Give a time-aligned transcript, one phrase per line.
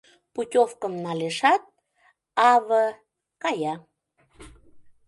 [0.33, 1.63] Путёвкым налешат,
[2.51, 2.69] А.В.
[3.43, 3.73] кая.